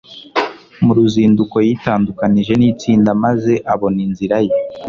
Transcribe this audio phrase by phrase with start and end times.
[0.85, 4.53] mu ruzinduko yitandukanije nitsinda maze abona inzira ye